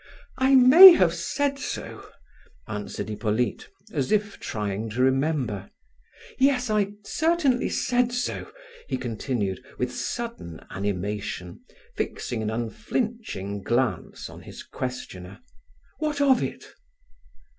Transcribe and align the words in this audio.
"I 0.39 0.55
may 0.55 0.93
have 0.93 1.13
said 1.13 1.59
so," 1.59 2.09
answered 2.67 3.07
Hippolyte, 3.07 3.69
as 3.93 4.11
if 4.11 4.39
trying 4.39 4.89
to 4.89 5.01
remember. 5.03 5.69
"Yes, 6.39 6.71
I 6.71 6.93
certainly 7.05 7.69
said 7.69 8.11
so," 8.11 8.51
he 8.89 8.97
continued 8.97 9.63
with 9.77 9.93
sudden 9.93 10.59
animation, 10.71 11.59
fixing 11.95 12.41
an 12.41 12.49
unflinching 12.49 13.61
glance 13.61 14.27
on 14.27 14.41
his 14.41 14.63
questioner. 14.63 15.39
"What 15.99 16.19
of 16.19 16.41
it?" 16.41 16.65